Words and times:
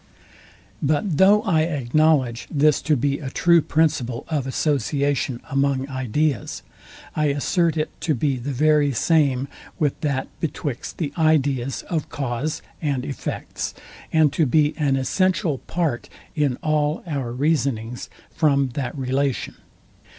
But 0.81 1.19
though 1.19 1.43
I 1.43 1.61
acknowledge 1.61 2.47
this 2.49 2.81
to 2.81 2.95
be 2.97 3.19
a 3.19 3.29
true 3.29 3.61
principle 3.61 4.25
of 4.29 4.47
association 4.47 5.41
among 5.47 5.87
ideas, 5.89 6.63
I 7.15 7.25
assert 7.25 7.77
it 7.77 7.91
to 8.01 8.15
be 8.15 8.37
the 8.37 8.51
very 8.51 8.93
same 8.93 9.47
with 9.77 10.01
that 10.01 10.27
betwixt 10.39 10.97
the 10.97 11.13
ideas 11.19 11.83
of 11.83 12.09
cause 12.09 12.63
and 12.81 13.05
effects 13.05 13.75
and 14.11 14.33
to 14.33 14.47
be 14.47 14.73
an 14.75 14.95
essential 14.95 15.59
part 15.59 16.09
in 16.35 16.55
all 16.63 17.03
our 17.05 17.31
reasonings 17.31 18.09
from 18.31 18.69
that 18.69 18.97
relation. 18.97 19.53